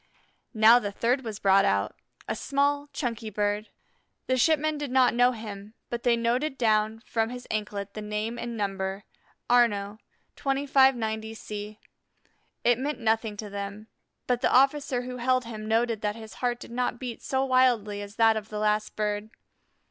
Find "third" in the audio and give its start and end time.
0.91-1.23